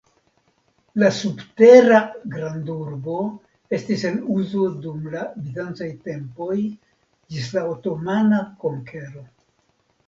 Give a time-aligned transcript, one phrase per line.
[1.01, 1.99] La subtera
[2.35, 3.17] grandurbo
[3.79, 9.29] estis en uzo dum la bizancaj tempoj ĝis la otomana konkero.